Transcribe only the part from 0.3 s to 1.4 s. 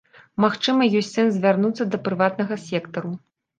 Магчыма, ёсць сэнс